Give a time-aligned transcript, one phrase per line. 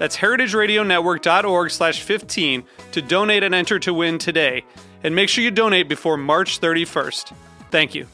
[0.00, 4.64] That's heritageradionetwork.org slash 15 to donate and enter to win today.
[5.04, 7.34] And make sure you donate before March 31st.
[7.70, 8.06] Thank you.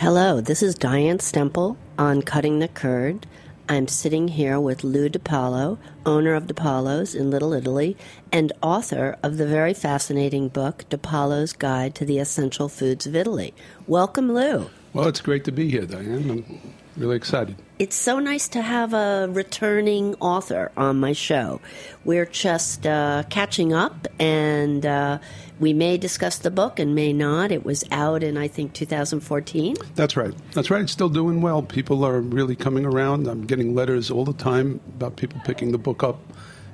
[0.07, 3.27] Hello, this is Diane Stemple on Cutting the Curd.
[3.69, 7.97] I'm sitting here with Lou DiPalo, owner of DiPalo's in Little Italy
[8.30, 13.53] and author of the very fascinating book, DiPalo's Guide to the Essential Foods of Italy.
[13.89, 14.70] Welcome, Lou.
[14.92, 16.30] Well, it's great to be here, Diane.
[16.30, 16.61] I'm
[16.97, 17.57] really excited.
[17.80, 21.61] It's so nice to have a returning author on my show.
[22.05, 25.19] We're just uh, catching up, and uh,
[25.58, 27.50] we may discuss the book and may not.
[27.50, 29.77] It was out in, I think, 2014.
[29.94, 30.34] That's right.
[30.52, 30.83] That's right.
[30.83, 31.62] It's still doing well.
[31.62, 33.27] People are really coming around.
[33.27, 36.20] I'm getting letters all the time about people picking the book up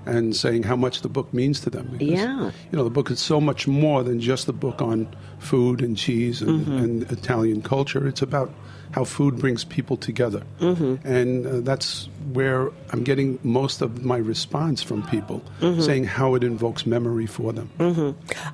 [0.06, 1.88] and saying how much the book means to them.
[1.92, 2.50] Because, Yeah.
[2.70, 5.06] You know, the book is so much more than just the book on
[5.38, 6.78] food and cheese and, Mm-hmm.
[6.78, 8.06] and Italian culture.
[8.06, 8.50] It's about
[8.92, 10.42] how food brings people together.
[10.60, 11.06] Mm-hmm.
[11.06, 15.80] And uh, that's where I'm getting most of my response from people, Mm-hmm.
[15.80, 17.70] saying how it invokes memory for them.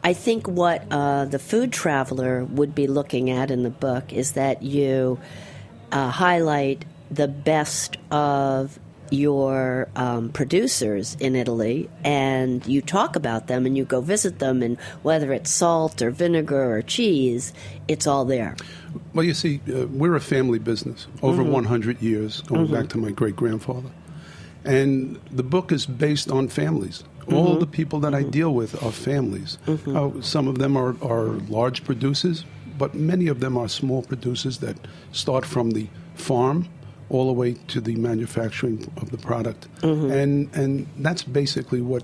[0.05, 4.33] I think what uh, the food traveler would be looking at in the book is
[4.33, 5.19] that you
[5.91, 8.79] uh, highlight the best of
[9.11, 14.63] your um, producers in Italy and you talk about them and you go visit them
[14.63, 17.53] and whether it's salt or vinegar or cheese,
[17.87, 18.57] it's all there.
[19.15, 23.11] Well, you see, uh, we're a family business over 100 years, going back to my
[23.11, 23.91] great grandfather.
[24.65, 27.05] And the book is based on families.
[27.31, 29.59] All the people that I deal with are families.
[29.67, 32.47] Uh, some of them are, are large producers,
[32.79, 34.77] but many of them are small producers that
[35.13, 36.69] start from the farm
[37.11, 39.67] all the way to the manufacturing of the product.
[40.11, 42.03] And, and that's basically what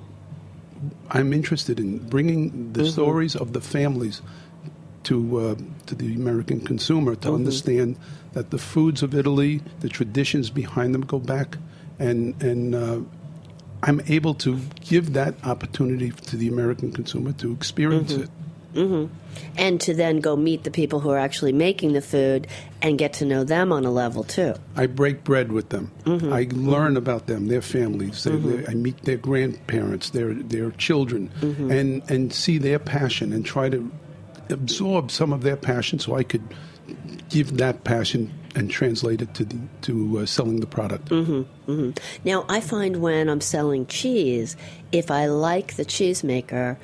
[1.10, 4.22] I'm interested in bringing the stories of the families
[5.04, 5.54] to uh,
[5.87, 7.97] to the American consumer to understand
[8.32, 11.59] that the foods of Italy, the traditions behind them go back,
[11.98, 13.00] and and uh,
[13.82, 18.31] I'm able to give that opportunity to the American consumer to experience it.
[18.74, 19.12] Mm-hmm.
[19.56, 22.46] And to then go meet the people who are actually making the food
[22.82, 24.54] and get to know them on a level too.
[24.76, 25.90] I break bread with them.
[26.04, 26.32] Mm-hmm.
[26.32, 28.22] I learn about them, their families.
[28.24, 28.62] They- mm-hmm.
[28.62, 33.68] they- I meet their grandparents, their their children, and and see their passion and try
[33.71, 33.91] to
[34.50, 36.42] absorb some of their passion, so I could
[37.30, 41.10] give that passion and translate it to the, to uh, selling the product.
[42.24, 44.54] Now, I find when I'm selling cheese,
[44.92, 46.77] if I like the cheesemaker,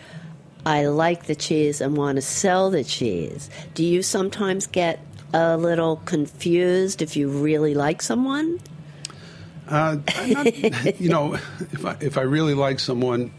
[0.66, 3.48] I like the cheese and want to sell the cheese.
[3.74, 8.60] Do you sometimes get a little confused if you really like someone?
[9.68, 13.32] Uh, not, you know, if I, if I really like someone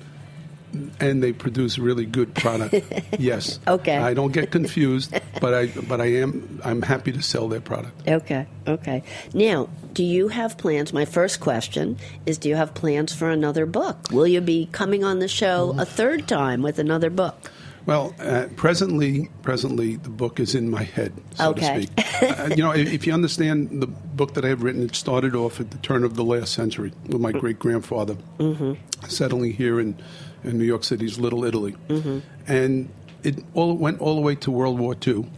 [0.99, 2.75] and they produce really good product,
[3.19, 3.59] yes.
[3.67, 3.97] Okay.
[3.97, 8.07] I don't get confused, but I but I am I'm happy to sell their product.
[8.07, 9.03] Okay, okay.
[9.33, 10.93] Now, do you have plans?
[10.93, 13.97] My first question is Do you have plans for another book?
[14.11, 17.51] Will you be coming on the show a third time with another book?
[17.83, 21.87] Well, uh, presently, presently, the book is in my head, so Okay.
[21.87, 22.39] to speak.
[22.39, 25.35] uh, you know, if, if you understand the book that I have written, it started
[25.35, 28.17] off at the turn of the last century with my great grandfather
[29.07, 29.95] settling here in,
[30.43, 32.19] in New York City's Little Italy, mm-hmm.
[32.47, 32.89] and
[33.23, 35.29] it all went all the way to World War II,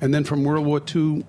[0.00, 1.24] and then from World War II,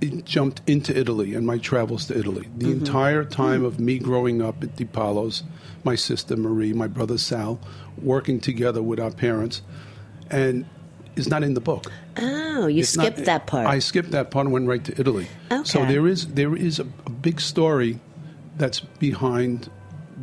[0.00, 2.48] it jumped into Italy and my travels to Italy.
[2.56, 2.78] The mm-hmm.
[2.78, 3.66] entire time mm.
[3.66, 5.42] of me growing up at DiPalo's,
[5.82, 7.58] my sister Marie, my brother Sal,
[8.00, 9.62] working together with our parents,
[10.30, 10.66] and
[11.16, 11.90] is not in the book.
[12.16, 13.66] Oh, you It's not- skipped that part.
[13.66, 15.26] I skipped that part and went right to Italy.
[15.50, 15.64] Okay.
[15.64, 17.98] So there is there is a, a big story
[18.56, 19.70] that's behind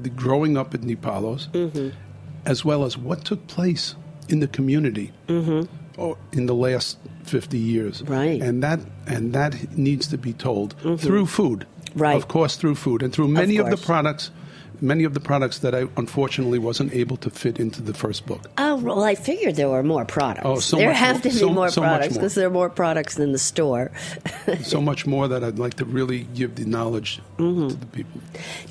[0.02, 1.90] the growing up at DiPalo's, Mm-hmm.
[2.46, 3.96] as well as what took place
[4.30, 5.12] in the community
[5.98, 8.02] or in the last 50 years.
[8.02, 8.14] Mm-hmm.
[8.14, 8.40] Right.
[8.40, 8.50] Mm-hmm.
[8.50, 11.66] And that and that needs to be told through food.
[11.96, 12.16] Right.
[12.16, 14.32] Of course through food and through many of, the products
[14.82, 18.50] many of the products that I unfortunately wasn't able to fit into the first book.
[18.58, 20.46] Oh well, I figured there were more products.
[20.46, 22.70] Oh, so there have more- to be so- more so products because there are more
[22.70, 23.92] products than the store.
[24.62, 27.68] so much more that I'd like to really give the knowledge Mm-hmm.
[27.68, 28.22] to the people.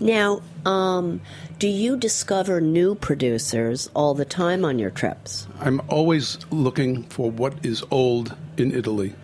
[0.01, 1.21] Now, um,
[1.59, 5.47] do you discover new producers all the time on your trips?
[5.61, 9.15] I'm always looking for what is old in Italy.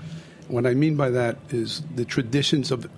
[0.49, 2.89] What I mean by that is the traditions of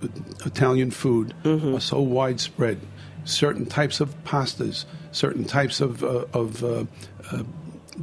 [0.46, 1.74] Italian food Mm-hmm.
[1.76, 2.78] are so widespread.
[3.24, 6.84] Certain types of pastas, certain types of, uh, of uh,
[7.30, 7.42] uh,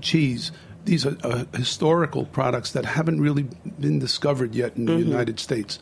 [0.01, 0.51] cheese.
[0.86, 3.44] These are uh, historical products that haven't really
[3.80, 5.10] been discovered yet in the Mm-hmm.
[5.12, 5.80] United States.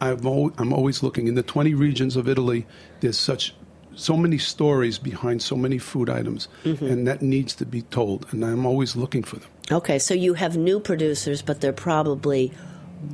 [0.00, 2.66] I've al- I'm always looking in the 20 regions of Italy.
[3.00, 3.54] There's such
[3.94, 6.84] so many stories behind so many food items, Mm-hmm.
[6.86, 8.26] and that needs to be told.
[8.32, 9.48] And I'm always looking for them.
[9.70, 12.52] Okay, so you have new producers, but they're probably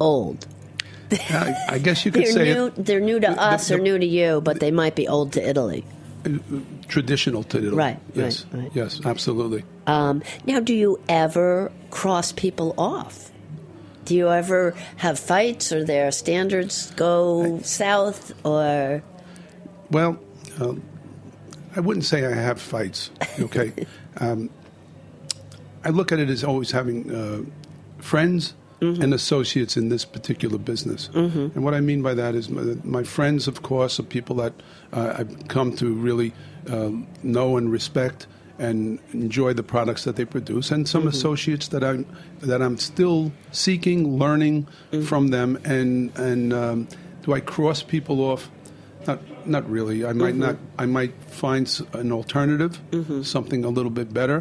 [0.01, 0.47] old.
[1.13, 2.67] I, I guess you could They're say new.
[2.67, 5.09] it, they're new to the- us the- or new to you, but they might be
[5.09, 5.85] old to Italy.
[6.89, 7.77] traditional to Italy.
[7.77, 8.45] Right, Yes.
[8.53, 8.71] right, right.
[8.75, 9.01] Yes.
[9.05, 9.65] Absolutely.
[9.87, 13.31] Um, now, do you ever cross people off?
[14.05, 19.03] Do you ever have fights, or their standards go south, or
[19.91, 20.19] Well,
[20.61, 20.75] uh,
[21.77, 23.11] I wouldn't say I have fights.
[23.39, 23.73] Okay.
[24.19, 24.51] um,
[25.85, 27.43] I look at it as always having uh,
[28.03, 31.11] friends and associates in this particular business.
[31.55, 34.53] And what I mean by that is my, my friends, of course, are people that
[34.93, 36.33] uh, I've come to really
[36.69, 38.27] um, know and respect
[38.59, 42.05] and enjoy the products that they produce, and some associates that I'm
[42.41, 44.67] that I'm still seeking, learning
[45.07, 46.89] from them, and and um,
[47.23, 48.51] do I cross people off?
[49.07, 50.05] Not, not really.
[50.05, 50.57] I might not.
[50.79, 52.79] I might find an alternative,
[53.23, 54.41] something a little bit better.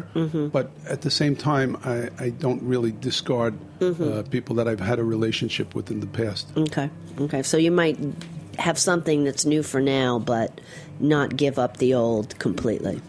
[0.52, 4.98] But at the same time, I, I don't really discard uh, people that I've had
[4.98, 6.48] a relationship with in the past.
[6.56, 7.42] okay, okay?
[7.42, 7.98] So you might
[8.58, 10.60] have something that's new for now, but
[10.98, 13.00] not give up the old completely.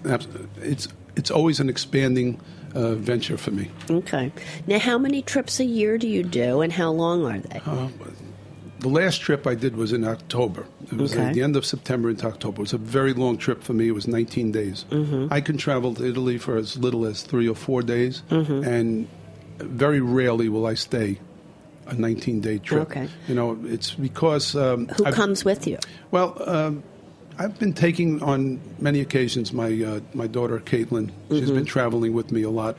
[0.62, 0.88] It's
[1.18, 2.40] it's always an expanding
[2.74, 3.70] uh, venture for me.
[3.90, 4.32] Okay.
[4.66, 7.60] Now, how many trips a year do you do, and how long are they?
[8.82, 10.66] The last trip I did was in October.
[10.92, 11.22] It was Okay.
[11.26, 12.58] at the end of September into October.
[12.62, 13.88] It was a very long trip for me.
[13.88, 14.86] It was 19 days.
[14.92, 15.28] Mm-hmm.
[15.32, 18.64] I can travel to Italy for as little as three or four days, Mm-hmm.
[18.64, 19.08] and
[19.60, 21.20] very rarely will I stay
[21.88, 22.82] a 19 day trip.
[22.90, 23.08] Okay.
[23.28, 24.56] You know, it's because.
[24.56, 25.78] Um, Who I've- comes with you?
[26.10, 26.84] Well, um,
[27.38, 31.12] I've been taking on many occasions my uh, my daughter Caitlin.
[31.30, 31.56] She's Mm-hmm.
[31.56, 32.78] been traveling with me a lot.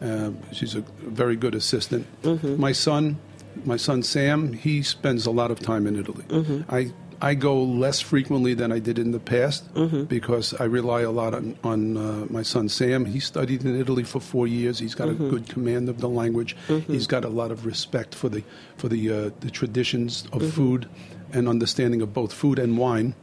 [0.00, 2.06] Uh, she's a very good assistant.
[2.22, 2.60] Mm-hmm.
[2.60, 3.18] My son,
[3.64, 6.24] my son Sam, he spends a lot of time in Italy.
[6.28, 6.62] Mm-hmm.
[6.74, 6.92] I
[7.22, 10.04] I go less frequently than I did in the past Mm-hmm.
[10.04, 13.04] because I rely a lot on on uh, my son Sam.
[13.06, 14.78] He studied in Italy for four years.
[14.80, 15.26] He's got Mm-hmm.
[15.26, 16.56] a good command of the language.
[16.86, 18.42] He's got a lot of respect for the
[18.76, 20.36] for the uh, the traditions Mm-hmm.
[20.44, 20.86] of food
[21.32, 23.14] and understanding of both food and wine.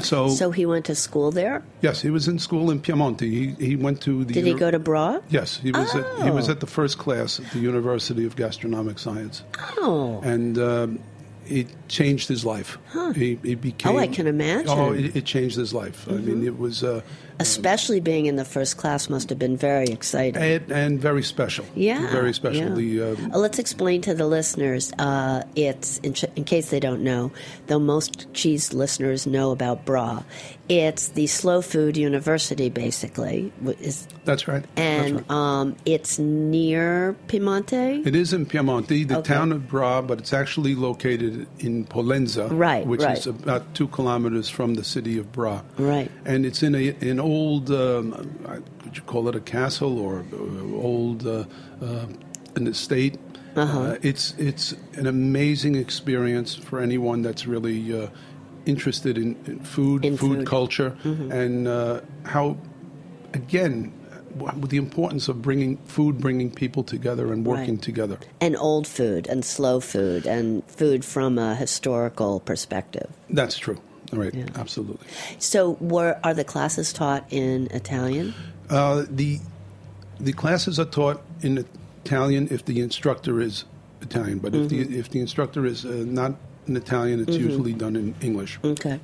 [0.00, 1.62] So, So he went to school there.
[1.80, 3.20] yes, he was in school in Piemonte.
[3.22, 4.34] He he went to the.
[4.34, 5.20] Did he go to Bra?
[5.28, 5.94] Yes, he was.
[5.94, 6.52] At, he was Oh.
[6.52, 9.42] at the first class at the University of Gastronomic Science,
[9.78, 10.98] Oh, and um,
[11.46, 12.78] it changed his life.
[13.14, 13.94] He, he became.
[13.94, 14.66] Oh, I can imagine.
[14.68, 14.80] Mm-hmm.
[14.80, 16.06] Oh, it, it changed his life.
[16.08, 16.82] I mean, it was.
[16.82, 17.02] Uh,
[17.40, 20.42] especially being in the first class must have been very exciting.
[20.42, 21.64] and, and very special.
[21.74, 22.78] Yeah, very special.
[22.80, 23.02] yeah.
[23.02, 24.92] The, uh, Uh, let's explain to the listeners.
[24.98, 27.32] Uh, it's in, ch- in case they don't know,
[27.66, 30.22] though most cheese listeners know about Bra.
[30.68, 33.52] It's the Slow Food University, basically.
[33.80, 34.64] Is that's right.
[34.76, 35.36] and that's right.
[35.60, 38.06] um, it's near Piemonte.
[38.06, 39.34] It is in Piemonte, the Okay.
[39.34, 43.18] town of Bra, but it's actually located in Pollenzo, Right, which right.
[43.18, 45.60] is about two kilometers from the city of Bra.
[45.76, 46.10] Right.
[46.24, 48.10] And it's in a, an old, um,
[48.84, 50.36] would you call it a castle or uh,
[50.92, 51.44] old uh,
[51.82, 52.06] uh,
[52.56, 53.18] an estate?
[53.56, 53.80] Uh-huh.
[53.80, 58.08] Uh, it's it's an amazing experience for anyone that's really uh,
[58.66, 60.46] interested in, in food, In food, food.
[60.46, 62.56] culture, and uh, how
[63.32, 63.92] again
[64.60, 67.82] with the importance of bringing food, bringing people together, and working Right.
[67.82, 68.18] together.
[68.40, 73.08] And old food and slow food and food from a historical perspective.
[73.30, 73.78] That's true.
[74.16, 75.06] Right, absolutely.
[75.38, 78.34] So, were are the classes taught in Italian?
[78.70, 79.40] Uh, the
[80.20, 81.64] the classes are taught in
[82.04, 83.64] Italian if the instructor is
[84.00, 84.92] Italian, but if Mm-hmm.
[84.92, 86.32] the if the instructor is uh, not
[86.66, 88.58] in Italian, it's usually done in English.
[88.64, 89.00] Okay.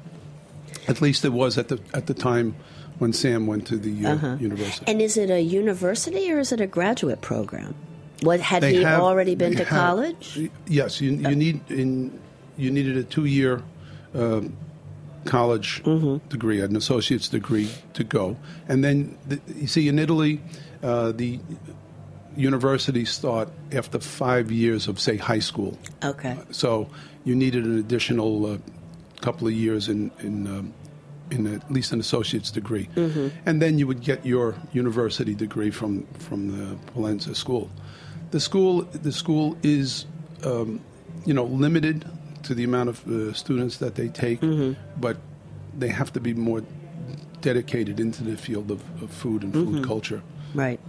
[0.89, 2.55] At least it was at the at the time
[2.99, 4.85] when Sam went to the uh, university.
[4.87, 7.75] And is it a university or is it a graduate program?
[8.23, 10.51] What had They he have- already been to have- college?
[10.67, 12.19] Yes, you, you need in
[12.59, 13.63] you needed a two year
[14.15, 14.53] um
[15.25, 16.29] college Mm-hmm.
[16.29, 18.37] degree, an associate's degree to go,
[18.69, 20.41] and then the, you see in Italy,
[20.83, 21.39] uh, the
[22.37, 25.77] universities start after five years of say high school.
[26.05, 26.37] Okay.
[26.51, 26.89] So
[27.25, 28.59] you needed an additional uh,
[29.21, 30.75] couple of years in in, um,
[31.31, 32.89] in at least an associate's degree,
[33.47, 37.71] and then you would get your university degree from from the Valenza school.
[38.31, 40.07] The school the school is
[40.45, 40.81] um,
[41.27, 42.05] you know limited
[42.45, 44.41] to the amount of uh, students that they take,
[44.97, 45.17] but
[45.79, 46.63] they have to be more
[47.41, 50.23] dedicated into the field of, of food and food culture.
[50.55, 50.81] Right.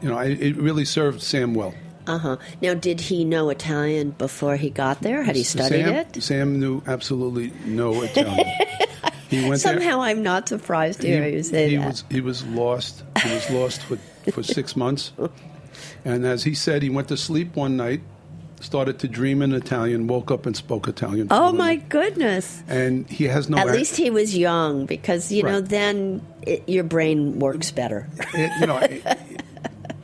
[0.00, 1.74] You know, I, it really served Sam well.
[2.06, 2.36] Uh huh.
[2.60, 5.22] Now, did he know Italian before he got there?
[5.22, 6.22] Had he studied Sam, it?
[6.22, 8.48] Sam knew absolutely no Italian.
[9.30, 10.08] he went Somehow, there.
[10.08, 11.86] I'm not surprised to hear you say he that.
[11.86, 13.04] was he was lost.
[13.22, 13.96] He was lost for
[14.32, 15.12] for six months,
[16.04, 18.00] and as he said, he went to sleep one night,
[18.62, 21.28] started to dream in Italian, woke up and spoke Italian.
[21.30, 22.62] oh my goodness!
[22.68, 23.58] And he has no.
[23.58, 28.08] At ac- least he was young, because you know then it, your brain works better.
[28.34, 29.02] it, you know, it-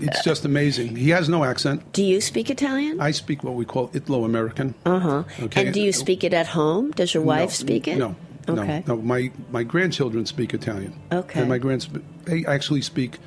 [0.00, 0.94] it's just amazing.
[0.94, 1.92] He has no accent.
[1.92, 3.00] Do you speak Italian?
[3.00, 4.74] I speak what we call Italo American.
[4.86, 5.24] Uh huh.
[5.42, 5.64] Okay.
[5.66, 6.92] And do you speak it at home?
[6.92, 7.98] Does your wife No, speak it?
[7.98, 8.14] No,
[8.48, 8.84] Okay.
[8.86, 9.02] no, no.
[9.02, 10.92] My my grandchildren speak Italian.
[11.10, 11.40] Okay.
[11.40, 11.88] and my grands
[12.26, 13.18] they actually speak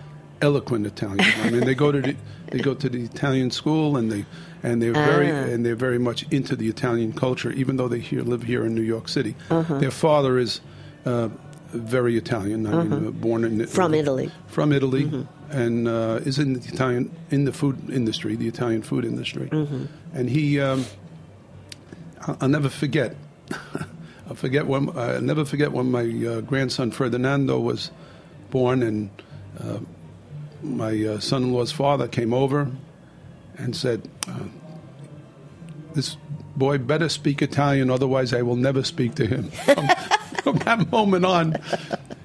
[0.41, 1.19] eloquent Italian.
[1.43, 2.15] I mean, they go to the
[2.51, 4.25] they go to the Italian school and they
[4.63, 5.53] and they're very Ah.
[5.53, 8.75] and they're very much into the Italian culture, even though they here live here in
[8.75, 9.35] New York City.
[9.49, 9.77] Uh-huh.
[9.79, 10.61] Their father is.
[11.05, 11.29] Uh,
[11.73, 12.67] very Italian.
[12.67, 13.69] I mean, uh, born in Uh-huh.
[13.71, 14.29] From Italy.
[14.47, 15.57] From Italy, Mm-hmm.
[15.57, 19.47] and uh, is in the Italian in the food industry, the Italian food industry.
[19.47, 19.85] Mm-hmm.
[20.13, 20.83] And he, um,
[22.27, 23.15] I'll, I'll never forget.
[24.27, 27.89] I'll forget when I'll never forget when my uh, grandson Ferdinando was
[28.49, 29.09] born, and
[29.63, 29.79] uh,
[30.63, 32.71] my uh, son-in-law's father came over
[33.57, 34.39] and said, uh,
[35.93, 36.17] "This
[36.55, 39.87] boy better speak Italian, otherwise I will never speak to him." From,
[40.43, 41.55] from that moment on,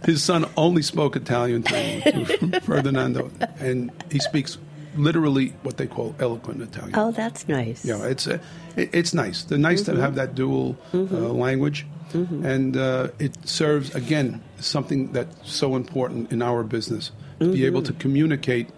[0.07, 4.57] his son only spoke Italian to, to Ferdinando, and he speaks
[4.97, 6.95] literally what they call eloquent Italian.
[6.97, 7.85] Oh, that's nice.
[7.85, 8.39] Yeah, it's uh,
[8.77, 9.43] it, it's nice.
[9.43, 15.53] It's nice to have that dual uh, language, and uh, it serves again something that's
[15.53, 17.67] so important in our business to be mm-hmm.
[17.67, 18.69] able to communicate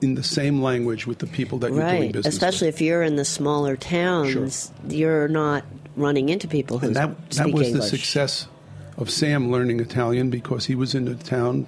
[0.00, 2.12] in the same language with the people that you're doing right.
[2.12, 2.34] business.
[2.34, 2.76] Especially with.
[2.76, 5.64] if you're in the smaller towns, you're not
[5.96, 7.72] running into people who and that that was English.
[7.72, 8.48] the success
[8.96, 11.66] of Sam learning Italian because he was in a town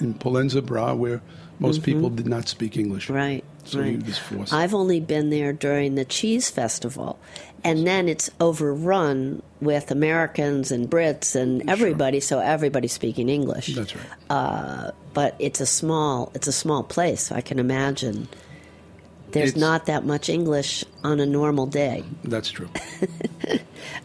[0.00, 1.22] in Pollenzo Bra where
[1.62, 3.04] most people did not speak English.
[3.04, 3.14] Mm-hmm.
[3.14, 3.44] Right.
[3.64, 3.90] So right.
[3.90, 4.52] he was forced.
[4.52, 7.18] I've only been there during the cheese festival,
[7.62, 13.68] and then it's overrun with Americans and Brits and everybody, so everybody's speaking English.
[13.74, 14.06] That's right.
[14.28, 18.28] Uh, but it's a small it's a small place, so I can imagine
[19.30, 22.04] there's It's- not that much English on a normal day.
[22.24, 22.68] That's true.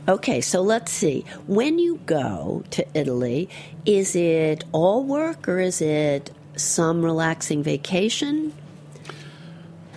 [0.08, 1.26] Okay, so let's see.
[1.48, 3.50] When you go to Italy,
[3.86, 8.54] is it all work or is it some relaxing vacation?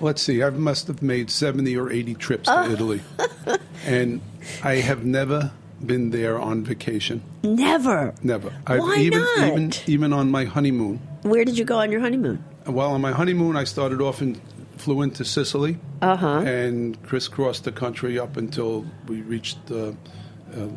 [0.01, 0.43] Let's see.
[0.43, 2.67] I must have made seventy or eighty trips Oh.
[2.67, 3.01] to Italy,
[3.87, 4.21] and
[4.63, 5.53] I have never
[5.85, 7.23] been there on vacation.
[7.43, 8.15] Never.
[8.23, 8.53] Never.
[8.67, 9.49] I've Why even not?
[9.49, 11.01] even even on my honeymoon.
[11.23, 12.43] Where did you go on your honeymoon?
[12.67, 14.41] Well, on my honeymoon, I started off and
[14.79, 16.39] flew into Sicily Uh-huh.
[16.47, 19.89] and crisscrossed the country up until we reached uh,
[20.57, 20.69] uh,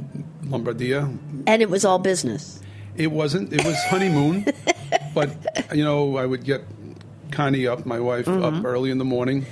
[0.44, 1.18] Lombardia.
[1.48, 2.60] And it was all business.
[2.98, 3.54] It wasn't.
[3.54, 4.46] It was honeymoon,
[5.14, 5.30] but
[5.76, 6.64] you know, I would get
[7.32, 9.46] Connie up, my wife, up early in the morning,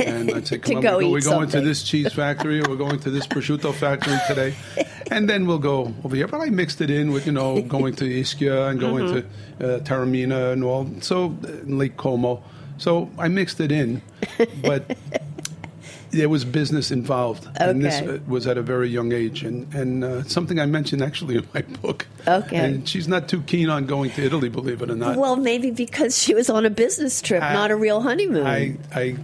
[0.00, 0.66] and I'd say, Mm-hmm.
[0.72, 3.10] "Come on, go we're, go- we're going to this cheese factory, or we're going to
[3.10, 4.54] this prosciutto factory today,
[5.10, 7.94] and then we'll go over here." But I mixed it in with you know going
[7.96, 9.58] to Ischia and going Mm-hmm.
[9.60, 12.42] to uh, Taormina and all, so uh, Lake Como.
[12.78, 14.00] So I mixed it in,
[14.62, 14.96] but.
[16.10, 20.02] There was business involved, and this uh, was at a very young age, and and
[20.04, 22.06] uh, something I mentioned actually in my book.
[22.26, 22.56] Okay.
[22.56, 25.16] and she's not too keen on going to Italy, believe it or not.
[25.16, 28.46] Well, maybe because she was on a business trip, I- not a real honeymoon.
[28.46, 29.12] I I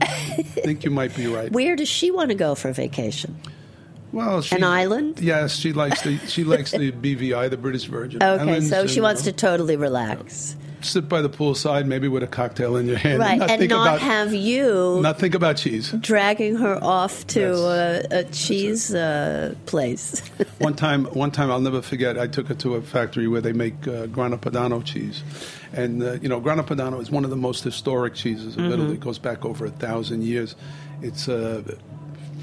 [0.64, 1.50] think you might be right.
[1.50, 3.36] Where does she want to go for vacation?
[4.12, 5.18] Well, she, An island?
[5.20, 8.68] Yes, she likes the she likes the BVI, the British Virgin Okay, Islands.
[8.70, 10.54] so she and, wants uh, to totally relax.
[10.84, 13.86] Sit by the poolside, maybe with a cocktail in your hand, Right, not and not
[13.86, 15.90] about have you not think about cheese.
[16.00, 20.20] dragging her off to a, a cheese uh, place.
[20.58, 22.18] one time, one time I'll never forget.
[22.18, 25.22] I took her to a factory where they make uh, Grana Padano cheese,
[25.72, 28.94] and uh, you know Grana Padano is one of the most historic cheeses of Italy.
[28.94, 30.54] It goes back over a thousand years.
[31.02, 31.62] It's uh,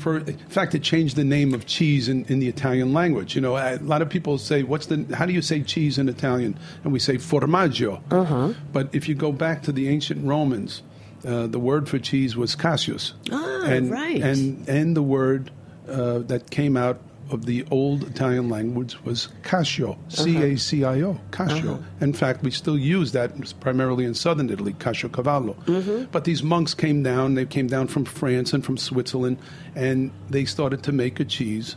[0.01, 3.35] for, in fact, it changed the name of cheese in, in the Italian language.
[3.35, 5.05] You know, a lot of people say, "What's the?
[5.15, 8.01] How do you say cheese in Italian?" And we say formaggio.
[8.11, 8.53] Uh-huh.
[8.73, 10.81] But if you go back to the ancient Romans,
[11.25, 13.13] uh, the word for cheese was caseus.
[13.31, 14.21] Ah, and, right.
[14.21, 15.51] And and the word
[15.87, 16.99] uh, that came out
[17.31, 20.09] of the old Italian language was cacio, uh-huh.
[20.09, 21.75] C A C I O, cacio.
[21.75, 21.77] Uh-huh.
[22.01, 25.55] In fact, we still use that primarily in southern Italy, caciocavallo.
[25.65, 26.05] Mm-hmm.
[26.11, 29.37] But these monks came down, they came down from France and from Switzerland,
[29.75, 31.75] and they started to make a cheese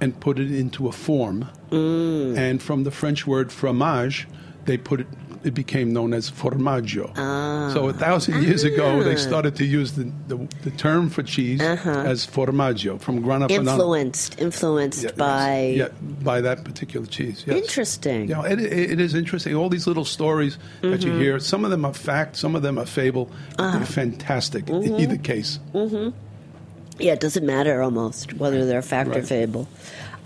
[0.00, 1.48] and put it into a form.
[1.70, 2.36] Mm.
[2.36, 4.26] And from the French word fromage,
[4.64, 5.06] they put it.
[5.44, 7.14] It became known as formaggio.
[7.72, 11.60] So a thousand years ago, they started to use the, the, the term for cheese
[11.60, 13.58] as formaggio from Grana Padano.
[13.72, 15.60] influenced, influenced Yeah, by.
[15.76, 17.44] yeah, by that particular cheese.
[17.46, 17.56] Yes.
[17.56, 18.28] Interesting.
[18.28, 19.54] You know, it, it, is interesting.
[19.56, 21.08] All these little stories that Mm-hmm.
[21.08, 23.30] you hear, some of them are fact, some of them are fable.
[23.58, 23.78] Uh-huh.
[23.78, 24.94] They're fantastic Mm-hmm.
[24.94, 25.58] in either case.
[26.98, 29.66] Yeah, it doesn't matter almost whether they're fact or fable.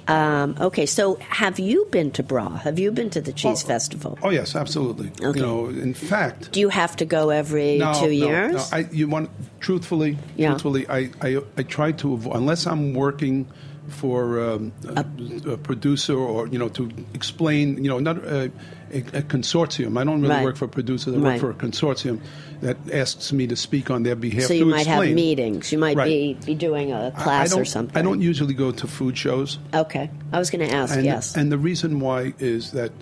[0.09, 2.49] Um, okay, so have you been to Bra?
[2.59, 4.19] Have you been to the Cheese Festival?
[4.23, 5.11] Oh yes, absolutely.
[5.21, 5.39] Okay.
[5.41, 8.71] You know, in fact, Do you have to go every no, two no, years?
[8.73, 8.79] no.
[8.79, 10.51] I, you want truthfully, Yeah.
[10.51, 13.47] truthfully, I, I, I try to avoid unless I'm working
[13.89, 15.05] for um, a,
[15.53, 18.51] a producer or you know to explain you know not a,
[18.93, 19.99] a, a consortium.
[19.99, 20.45] I don't really Right.
[20.45, 21.15] work for producers.
[21.15, 21.41] I Right.
[21.41, 22.21] work for a consortium
[22.61, 24.45] that asks me to speak on their behalf.
[24.45, 25.73] so you might have meetings.
[25.73, 26.07] You might Right.
[26.07, 27.97] be, be doing a class or something.
[27.97, 29.59] I don't usually go to food shows.
[29.75, 30.95] Okay, I was going to ask.
[30.97, 31.37] And, yes.
[31.37, 32.93] and the reason why is that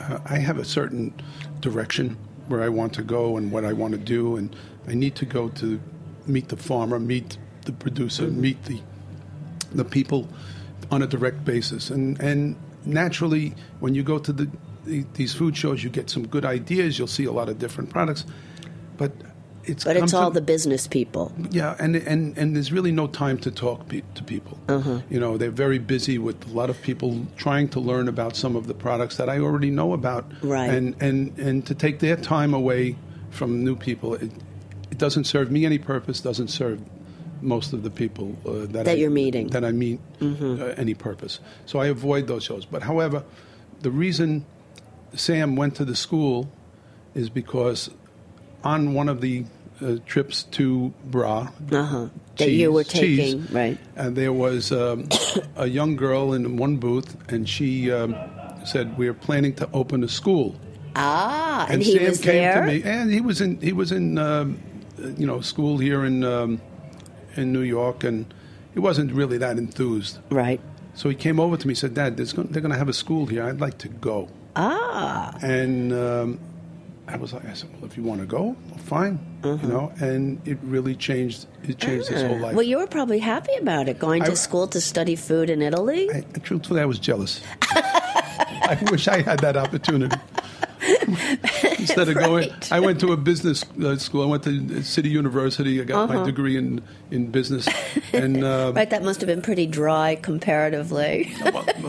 [0.00, 1.12] uh, I have a certain
[1.60, 2.16] direction
[2.48, 4.54] where I want to go and what I want to do, and
[4.88, 5.78] I need to go to
[6.26, 8.40] meet the farmer, meet the producer, Mm-hmm.
[8.40, 8.80] meet the
[9.74, 10.26] the people
[10.90, 14.48] on a direct basis, and and naturally, when you go to the,
[14.84, 16.98] the these food shows, you get some good ideas.
[16.98, 18.24] You'll see a lot of different products,
[18.96, 19.12] but
[19.64, 21.32] it's but it's to- all the business people.
[21.50, 24.58] yeah, and and and there's really no time to talk pe- to people.
[24.68, 25.00] Uh-huh.
[25.10, 28.56] You know, they're very busy with a lot of people trying to learn about some
[28.56, 30.24] of the products that I already know about.
[30.42, 30.70] Right.
[30.70, 32.96] And and and to take their time away
[33.30, 34.32] from new people, it,
[34.90, 36.20] it doesn't serve me any purpose.
[36.22, 36.80] Doesn't serve
[37.42, 39.48] most of the people uh, that That I, you're meeting.
[39.48, 41.40] that I meet uh, any purpose.
[41.66, 42.64] So I avoid those shows.
[42.66, 43.22] But however,
[43.82, 44.44] the reason
[45.14, 46.50] Sam went to the school
[47.14, 47.90] is because
[48.64, 49.44] on one of the
[49.82, 52.08] uh, trips to Bra, Uh-huh.
[52.36, 53.78] That you were cheese, taking, right.
[53.96, 55.08] and there was um,
[55.56, 58.14] a young girl in one booth, and she um,
[58.64, 60.54] said, "We're planning to open a school."
[60.96, 62.60] Ah, and, And, he Sam was came there.
[62.60, 64.58] to me, and he was in he was in um,
[65.02, 66.60] uh, you know school here in um,
[67.36, 68.24] in New York, and
[68.72, 70.18] he wasn't really that enthused.
[70.30, 70.60] Right.
[70.94, 72.26] So he came over to me and said, Dad, they're
[72.62, 73.44] going to have a school here.
[73.44, 74.28] I'd like to go.
[74.56, 76.38] Ah, And um,
[77.08, 79.18] I was like, I said, well, if you want to go, well, fine.
[79.42, 81.46] You know, and it really changed.
[81.66, 82.54] It changed his whole life.
[82.54, 85.62] well, you were probably happy about it, going to I- school to study food in
[85.62, 86.10] Italy.
[86.12, 87.40] I, truthfully, I was jealous.
[87.72, 90.14] I wish I had that opportunity.
[91.78, 94.22] Instead of going, I went to a business uh, school.
[94.22, 95.80] I went to City University.
[95.80, 96.20] I got Uh-huh.
[96.20, 97.68] my degree in in business
[98.12, 101.32] and uh, right, that must have been pretty dry comparatively.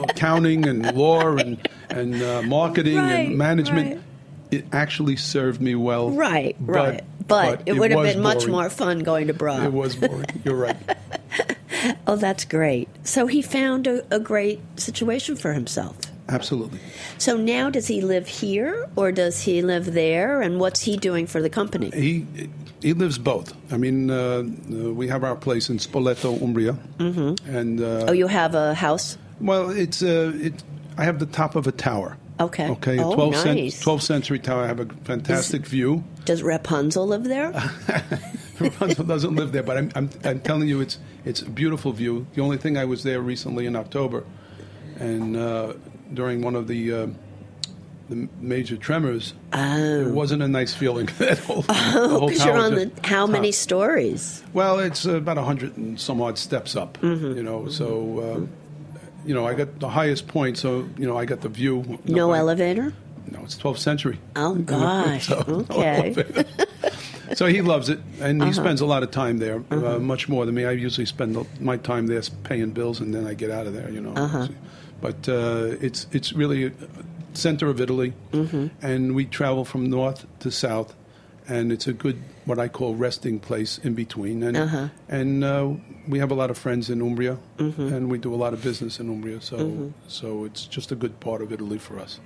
[0.10, 1.58] accounting and law and
[1.92, 3.96] and uh, marketing Right, and management.
[3.96, 4.04] right.
[4.52, 6.10] It actually served me well.
[6.12, 7.04] right, but- right.
[7.28, 9.64] But, it, would have been much more fun going to Bra.
[9.64, 10.26] It was boring.
[10.44, 10.76] You're right.
[12.06, 12.90] Oh, that's great.
[13.04, 15.98] So he found a, a great situation for himself.
[16.30, 16.80] Absolutely.
[17.18, 20.42] So now does he live here or does he live there?
[20.42, 21.90] And what's he doing for the company?
[21.92, 22.26] He
[22.82, 23.54] he lives both.
[23.72, 27.50] I mean, uh, uh, we have our place in Spoleto, Umbria, mm-hmm.
[27.56, 29.18] and uh, Oh, you have a house?
[29.40, 30.64] well, it's uh, it.
[31.02, 32.16] I have the top of a tower.
[32.40, 32.70] Okay.
[32.70, 33.84] Okay, Oh, 12th, cen- nice.
[33.84, 34.64] 12th century tower.
[34.64, 36.04] I have a fantastic view.
[36.26, 37.52] Does Rapunzel live there?
[38.60, 42.28] Rapunzel doesn't live there, but I'm, I'm, I'm telling you, it's it's a beautiful view.
[42.36, 44.24] The only thing I was there recently in October,
[45.00, 45.74] and uh,
[46.14, 47.08] during one of the uh,
[48.10, 51.08] the major tremors, it wasn't a nice feeling.
[51.18, 52.46] that whole, the whole Because Oh.
[52.46, 54.44] you're on the how many stories?
[54.54, 57.00] Well, it's about a hundred and some odd steps up.
[57.00, 57.38] Mm-hmm.
[57.38, 58.61] You know, so uh,
[59.26, 62.00] you know, I got the highest point, so you know, I got the view.
[62.06, 62.94] No I- elevator?
[63.32, 64.20] No, it's 12th century.
[64.36, 65.28] Oh, gosh.
[65.28, 66.16] So, Okay.
[67.36, 68.50] so he loves it, and Uh-huh.
[68.50, 70.66] he spends a lot of time there, uh, much more than me.
[70.66, 73.74] I usually spend the- my time there paying bills, and then I get out of
[73.74, 73.90] there.
[73.90, 74.48] You know, Uh-huh.
[75.02, 76.72] but uh, it's it's really
[77.34, 78.68] center of Italy, Mm-hmm.
[78.82, 80.94] and we travel from north to south,
[81.52, 84.44] and it's a good what I call resting place in between.
[84.44, 84.88] And Uh-huh.
[85.10, 85.68] and uh,
[86.08, 87.94] we have a lot of friends in Umbria, Mm-hmm.
[87.94, 89.40] and we do a lot of business in Umbria.
[89.42, 89.56] So
[90.08, 92.20] so it's just a good part of Italy for us.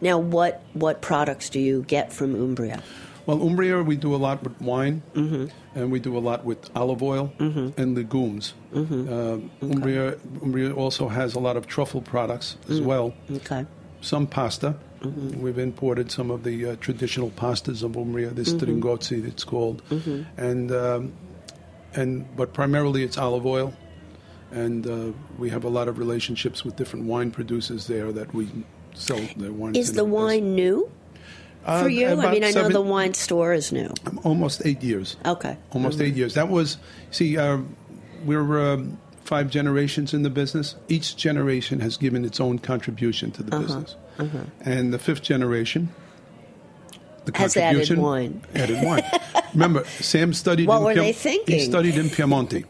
[0.00, 2.82] Now, what what products do you get from Umbria?
[3.26, 5.46] Well, Umbria, we do a lot with wine, Mm-hmm.
[5.78, 8.54] and we do a lot with olive oil and legumes.
[8.72, 9.08] Mm-hmm.
[9.14, 12.84] Uh, Umbria, Umbria also has a lot of truffle products as Mm.
[12.90, 13.06] well.
[13.40, 13.66] Okay.
[14.06, 14.76] Some pasta.
[15.00, 15.40] Mm-hmm.
[15.42, 20.22] We've imported some of the uh, traditional pastas of Umbria, the stringozzi, it's called, Mm-hmm.
[20.40, 21.12] and um,
[21.94, 23.74] and but primarily it's olive oil,
[24.52, 28.48] and uh, we have a lot of relationships with different wine producers there that we
[28.94, 29.76] sell their wines.
[29.76, 30.88] Is the as- wine new
[31.66, 32.06] Uh, for you?
[32.22, 33.90] I mean, I know the wine store is new.
[34.22, 35.16] almost eight years.
[35.26, 35.56] Okay.
[35.74, 36.34] Almost eight years.
[36.34, 36.78] That was,
[37.10, 37.58] see, uh,
[38.24, 40.76] we're um, five generations in the business.
[40.88, 43.62] Each generation has given its own contribution to the Uh-huh.
[43.62, 43.96] business.
[44.62, 45.90] And the fifth generation,
[47.26, 48.42] the Has added contribution wine.
[48.54, 49.02] Added wine.
[49.52, 50.68] Remember, Sam studied.
[50.68, 51.54] What in were Piem- they thinking?
[51.58, 52.64] He studied in Piemonte.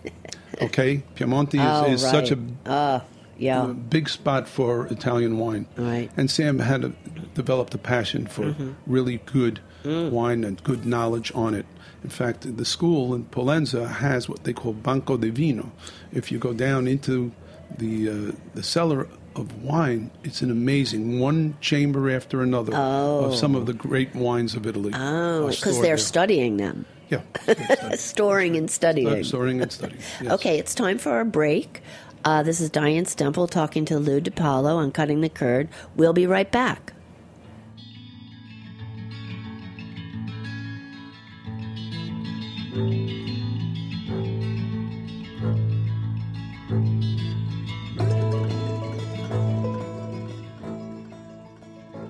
[0.62, 3.00] Okay, Piemonte is, Oh, is such a Uh,
[3.38, 3.64] yeah.
[3.70, 5.66] a big spot for Italian wine.
[5.76, 6.10] Right.
[6.16, 6.92] And Sam had a,
[7.34, 8.70] developed a passion for Mm-hmm.
[8.86, 10.10] really good Mm.
[10.10, 11.64] wine and good knowledge on it.
[12.02, 15.70] In fact, the school in Pollenzo has what they call Banca del Vino.
[16.12, 17.30] If you go down into
[17.78, 23.54] the uh, the cellar of wine, it's an amazing one chamber after another of some
[23.54, 24.90] of the great wines of Italy.
[24.94, 25.98] Oh, because they're there.
[25.98, 27.20] studying them, Yeah,
[27.94, 29.22] storing and studying.
[29.24, 30.00] storing and studying.
[30.20, 30.32] yes.
[30.32, 31.82] Okay, it's time for our break.
[32.24, 35.68] Uh, this is Diane Stemple talking to Lou DiPalo on Cutting the Curd.
[35.94, 36.92] We'll be right back.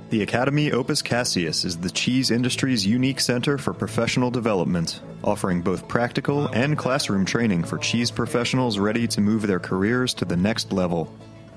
[0.08, 5.88] The Academy Opus Caseus is the cheese industry's unique center for professional development, offering both
[5.88, 10.72] practical and classroom training for cheese professionals ready to move their careers to the next
[10.72, 11.12] level.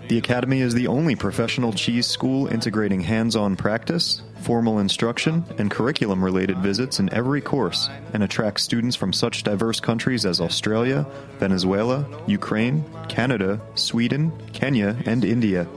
[0.08, 5.70] The Academy is the only professional cheese school integrating hands on practice, formal instruction, and
[5.70, 11.06] curriculum related visits in every course and attracts students from such diverse countries as Australia,
[11.38, 15.68] Venezuela, Ukraine, Canada, Sweden, Kenya, and India.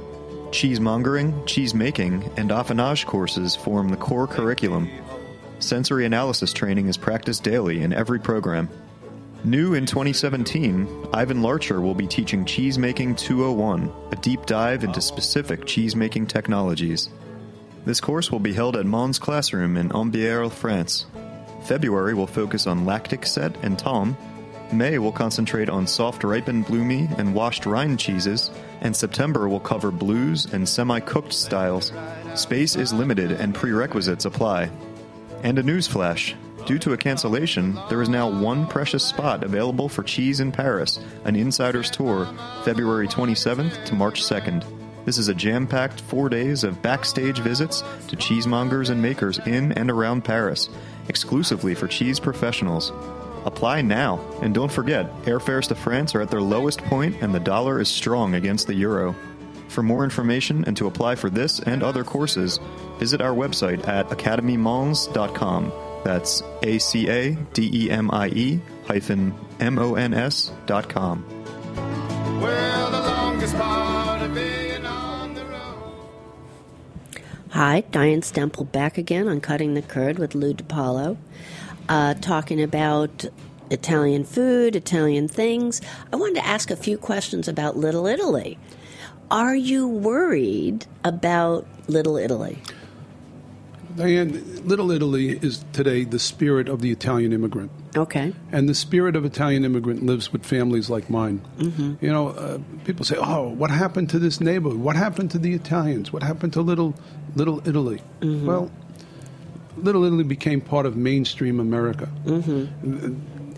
[0.53, 4.87] Cheesemongering, cheese making, and affinage courses form the core curriculum.
[5.61, 8.69] Sensory analysis training is practiced daily in every program.
[9.45, 15.01] New in 2017, Ivan Larcher will be teaching Cheese Making 201, a deep dive into
[15.01, 17.09] specific cheese making technologies.
[17.87, 21.07] This course will be held at Mons Classroom in Ambierle, France.
[21.65, 24.19] February will focus on lactic set and tomme.
[24.71, 28.51] May will concentrate on soft ripened bloomy and washed rind cheeses,
[28.83, 31.93] and September will cover blues and semi cooked styles.
[32.35, 34.71] Space is limited and prerequisites apply.
[35.43, 36.35] And a newsflash
[36.67, 41.01] due to a cancellation, there is now one precious spot available for Cheese in Paris,
[41.25, 42.29] an insider's tour,
[42.65, 44.65] February 27th to March 2nd.
[45.05, 49.73] This is a jam packed four days of backstage visits to cheesemongers and makers in
[49.73, 50.69] and around Paris,
[51.09, 52.93] exclusively for cheese professionals.
[53.45, 57.41] Apply now, and don't forget, airfares to France are at their lowest point and the
[57.41, 59.15] dollar is strong against the euro.
[59.69, 62.61] For more information and to apply for this and other courses,
[62.99, 65.73] visit our website at academymons.com.
[66.05, 70.89] That's A C A D E M I E hyphen M O N S dot
[70.89, 71.25] com.
[72.41, 75.95] Well, the longest part of being on the road.
[77.51, 81.17] Hi, Diane Stemple back again on Cutting the Curd with Lou DiPalo,
[81.89, 83.25] uh, talking about
[83.71, 85.81] Italian food, Italian things.
[86.13, 88.59] I wanted to ask a few questions about Little Italy.
[89.31, 92.59] Are you worried about Little Italy?
[93.97, 97.71] Diane, Little Italy is today the spirit of the Italian immigrant.
[97.97, 98.33] Okay.
[98.51, 101.43] And the spirit of Italian immigrant lives with families like mine.
[101.59, 102.05] Mm-hmm.
[102.05, 104.79] You know, uh, people say, "Oh, what happened to this neighborhood?
[104.79, 106.13] What happened to the Italians?
[106.13, 106.95] What happened to little,
[107.35, 108.47] little Italy?" Mm-hmm.
[108.47, 108.71] Well,
[109.77, 112.09] Little Italy became part of mainstream America.
[112.25, 113.15] Mm-hmm.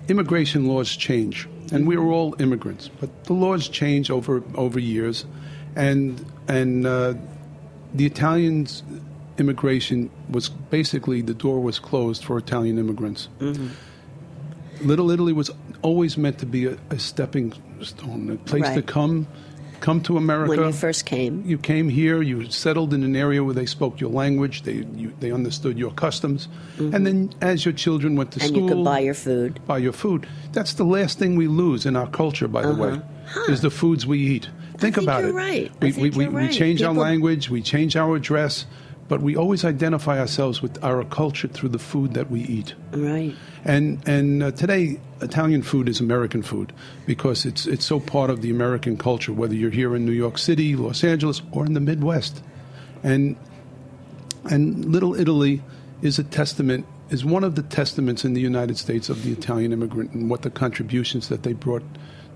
[0.09, 5.25] Immigration laws change, and we are all immigrants, but the laws change over over years,
[5.77, 7.15] and and uh,
[7.95, 8.83] the Italians
[9.39, 13.29] immigration was basically the door was closed for Italian immigrants.
[14.83, 15.51] Little Italy was
[15.83, 19.27] always meant to be a, a stepping stone, a place to come,
[19.85, 20.49] come to America.
[20.49, 21.45] When you first came.
[21.45, 25.13] you came here, you settled in an area where they spoke your language, they you,
[25.21, 28.55] they understood your customs, and then as your children went to Mm-hmm.
[28.55, 29.61] And you could buy your food.
[29.67, 30.27] buy your food.
[30.53, 33.01] That's the last thing we lose in our culture, by the way,
[33.49, 34.45] is the foods we eat.
[34.73, 35.33] think, think about it.
[35.33, 35.71] right.
[35.81, 36.53] We, we, we, you're we right.
[36.53, 38.67] change our language, we change our address,
[39.09, 42.75] but we always identify ourselves with our culture through the food that we eat.
[42.93, 43.35] Right.
[43.65, 46.73] And and uh, today, Italian food is American food
[47.07, 49.33] because it's it's so part of the American culture.
[49.33, 52.43] Whether you're here in New York City, Los Angeles, or in the Midwest,
[53.03, 53.37] and
[54.51, 55.63] and Little Italy
[56.03, 59.73] is a testament is one of the testaments in the United States of the Italian
[59.73, 61.83] immigrant and what the contributions that they brought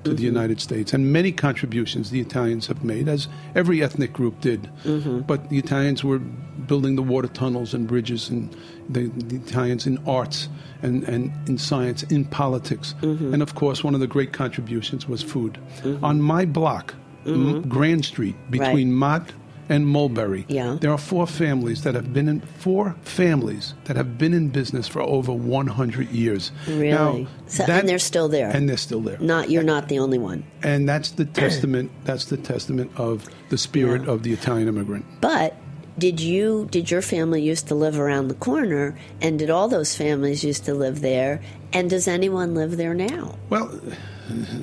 [0.04, 4.40] to the United States and many contributions the Italians have made as every ethnic group
[4.40, 4.70] did.
[4.84, 5.20] Mm-hmm.
[5.20, 8.54] But the Italians were building the water tunnels and bridges and
[8.88, 10.48] the, the Italians in arts
[10.82, 12.94] and, and in science in politics.
[13.02, 13.34] Mm-hmm.
[13.34, 15.58] And of course one of the great contributions was food.
[15.82, 16.04] Mm-hmm.
[16.04, 16.94] On my block
[17.26, 19.32] M- Grand Street between Mott
[19.68, 20.44] and Mulberry.
[20.48, 20.76] Yeah.
[20.80, 24.88] There are four families that have been in four families that have been in business
[24.88, 26.50] for over 100 years.
[26.66, 26.90] Really?
[26.90, 28.50] Now, So- that- and they're still there.
[28.50, 29.18] And they're still there.
[29.20, 30.44] Not you're not the only one.
[30.62, 31.90] And that's the testament.
[32.04, 34.12] That's the testament of the spirit Yeah.
[34.12, 35.04] of the Italian immigrant.
[35.20, 35.54] But
[35.98, 39.94] did you did your family used to live around the corner and did all those
[39.96, 41.40] families used to live there
[41.72, 43.34] and does anyone live there now?
[43.50, 43.68] Well,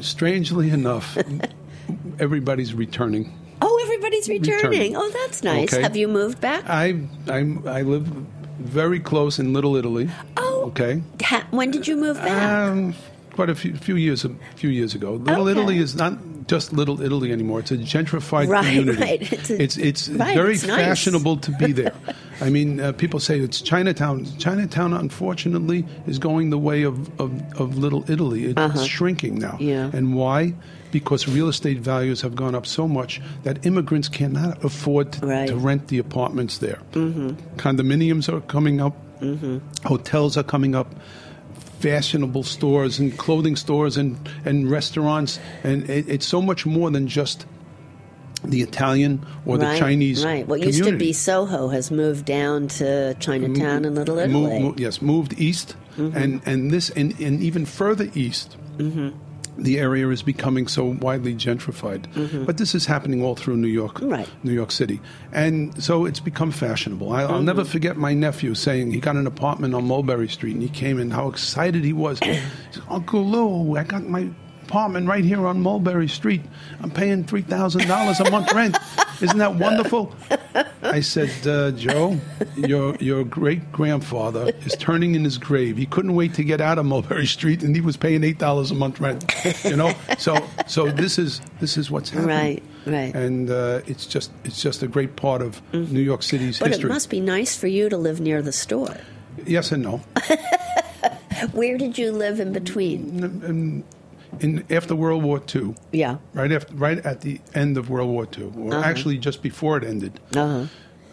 [0.01, 1.17] strangely enough,
[2.19, 3.31] everybody's returning.
[3.61, 4.69] Oh, everybody's returning.
[4.69, 4.95] Returning.
[4.97, 5.73] Oh, that's nice.
[5.73, 5.81] Okay.
[5.81, 6.63] Have you moved back?
[6.69, 8.07] I I I live
[8.59, 10.09] very close in Little Italy.
[10.37, 10.65] Oh.
[10.67, 11.01] Okay.
[11.23, 12.41] Ha- when did you move back?
[12.71, 12.95] Um,
[13.33, 15.13] quite a few, few years a few years ago.
[15.13, 15.51] Little Okay.
[15.59, 17.59] Italy is not just Little Italy anymore.
[17.59, 19.01] It's a gentrified Right, community.
[19.01, 19.33] right.
[19.33, 20.85] It's a- it's it's right, very it's nice.
[20.85, 21.93] fashionable to be there.
[22.41, 24.25] I mean, uh, people say it's Chinatown.
[24.37, 28.45] Chinatown, unfortunately, is going the way of, of, of Little Italy.
[28.45, 29.53] It's shrinking now.
[29.55, 29.57] Uh-huh.
[29.63, 29.91] Yeah.
[29.93, 30.53] And why?
[30.91, 35.47] Because real estate values have gone up so much that immigrants cannot afford to, Right.
[35.47, 36.79] to rent the apartments there.
[36.93, 37.29] Mm-hmm.
[37.57, 38.95] Condominiums are coming up.
[39.21, 39.59] Mm-hmm.
[39.87, 40.93] Hotels are coming up
[41.79, 47.07] fashionable stores and clothing stores and, and restaurants, and it, it's so much more than
[47.07, 47.45] just
[48.45, 50.23] the Italian or the right, Chinese.
[50.25, 50.47] Right.
[50.47, 51.13] What used to be.
[51.13, 54.59] Soho has moved down to Chinatown and Little Italy.
[54.61, 56.17] Mo- yes, moved east, Mm-hmm.
[56.17, 58.57] and and this and, and even further east.
[59.57, 63.95] The area is becoming so widely gentrified, but this is happening all through New York,
[64.01, 64.09] Mm-hmm.
[64.09, 64.29] Right.
[64.43, 64.99] New York City,
[65.31, 67.13] and so it's become fashionable.
[67.13, 67.45] I, I'll Mm-hmm.
[67.45, 70.99] never forget my nephew saying he got an apartment on Mulberry Street, and he came
[70.99, 72.19] in, how excited he was.
[72.23, 72.43] he said,
[72.89, 74.27] Uncle Lou, I got my
[74.67, 76.41] apartment right here on Mulberry Street.
[76.81, 78.77] I'm paying three thousand dollars a month rent.
[79.21, 80.13] Isn't that wonderful?
[80.81, 82.17] I said, uh, Joe,
[82.55, 85.77] your your great grandfather is turning in his grave.
[85.77, 88.71] He couldn't wait to get out of Mulberry Street, and he was paying eight dollars
[88.71, 89.23] a month rent.
[89.63, 92.35] You know, so so this is this is what's happening.
[92.35, 93.15] Right, right.
[93.15, 96.83] And uh, it's just it's just a great part of New York City's But history.
[96.83, 98.97] But it must be nice for you to live near the store.
[99.45, 100.01] yes and no.
[101.51, 103.83] Where did you live in between?
[104.39, 106.17] In after World War II, Yeah.
[106.33, 109.83] right after right at the end of World War II, or actually just before it
[109.83, 110.19] ended.
[110.35, 110.65] Uh-huh.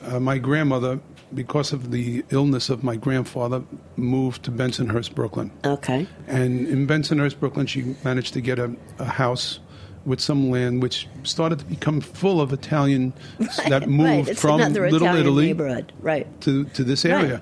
[0.05, 0.99] Uh, my grandmother,
[1.33, 3.63] because of the illness of my grandfather,
[3.97, 5.51] moved to Bensonhurst, Brooklyn.
[5.65, 6.07] Okay.
[6.27, 9.61] And in Bensonhurst, Brooklyn, she managed to get a, a house
[10.05, 13.13] with some land, which started to become full of Italian
[13.69, 14.37] that moved right.
[14.39, 15.93] From Little Italian Italy neighborhood.
[16.01, 16.27] Right.
[16.41, 17.41] to, to this area.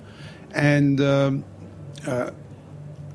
[0.53, 1.45] And um,
[2.07, 2.31] uh,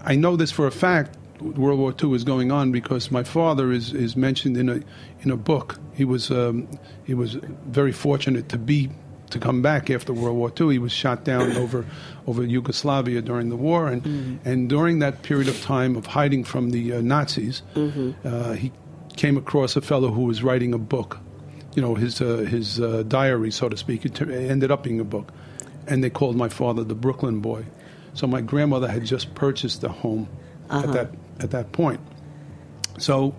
[0.03, 1.17] I know this for a fact.
[1.41, 4.79] World War II is going on because my father is, is mentioned in a
[5.21, 5.79] in a book.
[5.93, 6.67] He was um,
[7.03, 7.35] he was
[7.67, 8.89] very fortunate to be
[9.31, 10.71] to come back after World War II.
[10.71, 11.85] He was shot down over
[12.27, 16.71] over Yugoslavia during the war, and and during that period of time of hiding from
[16.71, 17.61] the uh, Nazis,
[18.23, 18.71] uh, he
[19.17, 21.19] came across a fellow who was writing a book.
[21.75, 24.05] You know, his uh, his uh, diary, so to speak.
[24.05, 25.33] It, ended up being a book,
[25.87, 27.65] and they called my father the Brooklyn Boy.
[28.13, 30.29] So my grandmother had just purchased a home
[30.69, 31.99] at that at that point.
[32.97, 33.35] So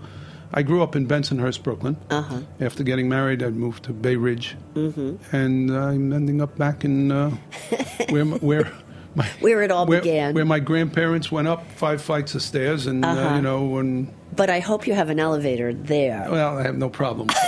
[0.53, 1.97] I grew up in Bensonhurst, Brooklyn.
[2.11, 2.41] Uh-huh.
[2.61, 5.17] After getting married, I moved to Bay Ridge, mm-hmm.
[5.35, 7.31] and I'm ending up back in uh,
[8.11, 8.73] where my, where.
[9.15, 10.35] My, Where it all where, began.
[10.35, 13.37] where my grandparents went up five flights of stairs, and uh, Uh-huh.
[13.37, 16.27] you know, and But I hope you have an elevator there.
[16.31, 17.29] well, I have no problem.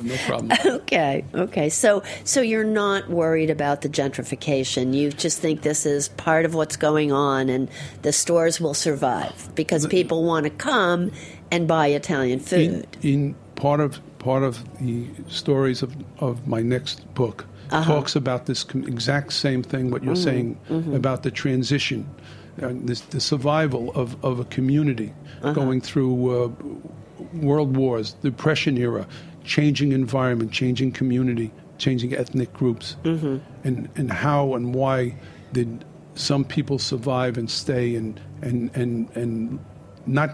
[0.00, 0.76] Have no problem.
[0.82, 1.68] Okay, okay.
[1.68, 4.94] So, so you're not worried about the gentrification.
[4.94, 7.68] You just think this is part of what's going on, and
[8.02, 11.10] the stores will survive because people want to come
[11.50, 12.86] and buy Italian food.
[13.02, 17.84] in part of part of the stories of, of my next book Uh-huh.
[17.94, 20.58] talks about this com- exact same thing what you're Mm-hmm.
[20.68, 22.04] saying about the transition
[22.62, 25.52] uh, this, the survival of, of a community Uh-huh.
[25.54, 26.48] going through uh,
[27.34, 29.06] world wars the depression era
[29.54, 31.48] changing environment changing community
[31.84, 33.36] changing ethnic groups Mm-hmm.
[33.66, 34.96] and, and how and why
[35.52, 35.68] did
[36.14, 39.58] some people survive and stay and, and, and, and
[40.06, 40.30] not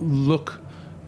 [0.00, 0.60] look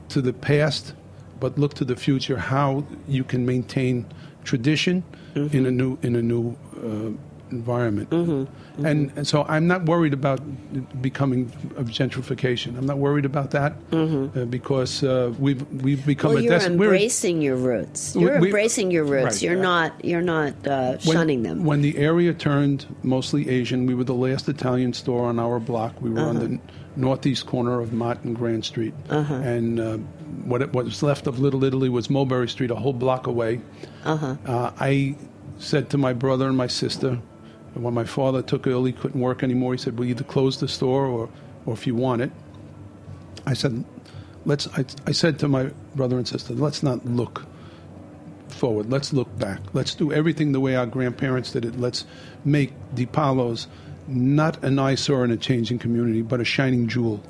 [0.08, 0.94] to the past,
[1.40, 2.38] but look to the future.
[2.38, 4.06] How you can maintain
[4.44, 5.02] tradition
[5.34, 6.56] in a new in a new
[6.88, 7.10] uh,
[7.50, 8.12] environment.
[8.12, 10.40] And, and so I'm not worried about
[11.02, 12.78] becoming of gentrification.
[12.78, 16.66] I'm not worried about that uh, because uh, we've we've become Well, a you're des-
[16.66, 18.14] embracing your roots.
[18.14, 19.36] You're we- embracing your roots.
[19.36, 19.42] Right.
[19.42, 20.04] You're not.
[20.04, 21.64] You're not uh, when, shunning them.
[21.64, 26.00] When the area turned mostly Asian, we were the last Italian store on our block.
[26.00, 26.46] We were on Uh-huh.
[26.46, 26.60] the
[26.96, 28.92] northeast corner of Mott and Grand Street.
[29.08, 29.96] And uh,
[30.44, 33.60] what, it, what was left of Little Italy was Mulberry Street, a whole block away.
[34.04, 34.36] Uh-huh.
[34.44, 35.16] Uh, I
[35.58, 37.18] said to my brother and my sister,
[37.78, 39.72] when my father took ill, he couldn't work anymore.
[39.74, 41.28] He said, "We'll either close the store or,
[41.66, 42.30] or if you want it."
[43.46, 43.84] I said,
[44.44, 47.44] "Let's." I, I said to my brother and sister, "Let's not look
[48.48, 48.90] forward.
[48.90, 49.60] Let's look back.
[49.72, 51.78] Let's do everything the way our grandparents did it.
[51.78, 52.04] Let's
[52.44, 53.66] make DiPalo's
[54.06, 57.22] not an eyesore in a changing community, but a shining jewel."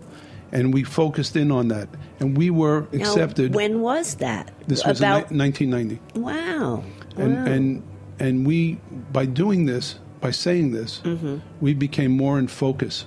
[0.50, 3.54] And we focused in on that, and we were Now, accepted.
[3.54, 4.50] when was that?
[4.66, 5.30] this was about.
[5.30, 6.82] in ni- 1990 wow.
[7.18, 7.44] and Wow.
[7.52, 7.82] and
[8.18, 8.80] and we
[9.12, 11.36] by doing this by saying this Mm-hmm.
[11.60, 13.06] we became more in focus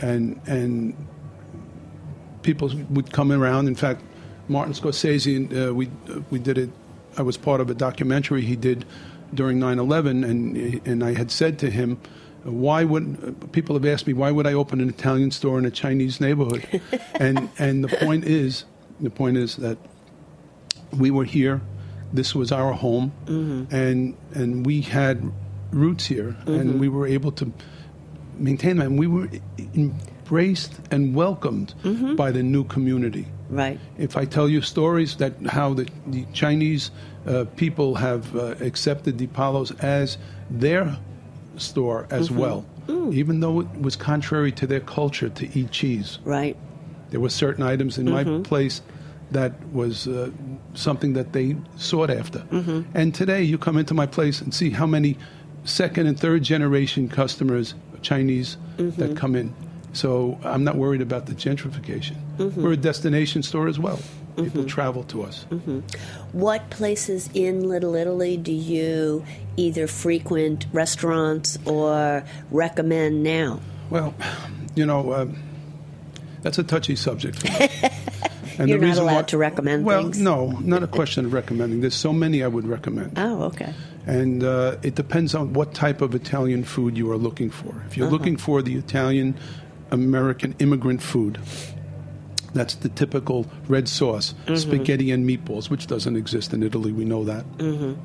[0.00, 0.94] and and
[2.42, 4.00] people would come around in fact
[4.48, 5.90] martin scorsese uh, we
[6.30, 6.70] we did it
[7.18, 8.84] i was part of a documentary he did
[9.34, 11.98] during 9-11 and and i had said to him
[12.44, 15.70] why would people have asked me why would I open an Italian store in a
[15.70, 16.62] Chinese neighborhood?
[17.26, 18.64] and and the point is
[18.98, 19.76] the point is that
[20.98, 21.60] we were here.
[22.14, 23.12] This was our home,
[23.70, 25.16] and and we had
[25.72, 27.52] roots here, and we were able to
[28.36, 28.86] maintain them.
[28.86, 29.28] And we were
[29.74, 31.74] embraced and welcomed
[32.16, 33.26] by the new community.
[33.48, 33.80] Right.
[33.98, 36.90] If I tell you stories that how the, the Chinese
[37.26, 40.96] uh, people have uh, accepted Palos as their
[41.56, 46.18] store as well, even though it was contrary to their culture to eat cheese.
[46.24, 46.56] Right.
[47.10, 48.82] There were certain items in my place
[49.32, 50.30] that was uh,
[50.74, 52.44] something that they sought after.
[52.94, 55.16] And today, you come into my place and see how many
[55.64, 59.14] second and third generation customers, Chinese, that mm-hmm.
[59.14, 59.54] come in.
[59.92, 62.16] So I'm not worried about the gentrification.
[62.38, 62.62] Mm-hmm.
[62.62, 63.98] We're a destination store as well.
[64.36, 64.66] People mm-hmm.
[64.66, 65.44] travel to us.
[66.32, 69.24] What places in Little Italy do you
[69.56, 73.60] either frequent restaurants or recommend now?
[73.90, 74.14] Well,
[74.76, 75.36] you know, um,
[76.42, 77.38] that's a touchy subject.
[77.38, 77.68] For me.
[78.60, 80.20] And You're the not reason allowed why- to recommend well, things?
[80.20, 81.80] no, not a question of recommending.
[81.80, 83.12] There's so many I would recommend.
[83.16, 83.72] Oh, okay.
[84.10, 87.80] And uh, it depends on what type of Italian food you are looking for.
[87.86, 88.16] If you're uh-huh.
[88.16, 89.38] looking for the Italian
[89.92, 91.38] American immigrant food,
[92.52, 94.56] that's the typical red sauce, mm-hmm.
[94.56, 96.90] spaghetti and meatballs, which doesn't exist in Italy.
[96.90, 97.44] We know that.
[97.58, 98.00] Mm-hmm.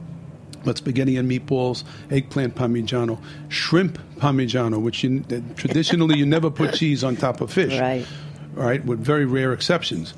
[0.63, 6.73] But spaghetti and meatballs, eggplant parmigiano, shrimp parmigiano, which you, that traditionally you never put
[6.75, 7.79] cheese on top of fish.
[7.79, 8.05] Right.
[8.57, 10.13] All right, with very rare exceptions.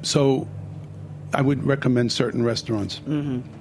[0.00, 0.48] So
[1.34, 3.00] I would recommend certain restaurants.
[3.00, 3.59] Mm-hmm.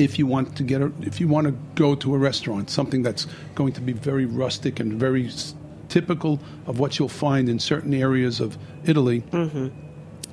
[0.00, 3.02] If you want to get a, if you want to go to a restaurant, something
[3.02, 5.54] that's going to be very rustic and very s-
[5.88, 9.22] typical of what you'll find in certain areas of Italy,